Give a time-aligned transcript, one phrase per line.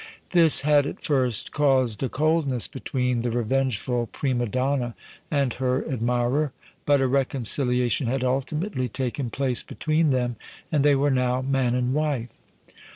[0.31, 4.95] This had at first caused a coldness between the revengeful prima donna
[5.29, 6.53] and her admirer,
[6.87, 10.37] but a reconciliation had ultimately taken place between them
[10.71, 12.29] and they were now man and wife.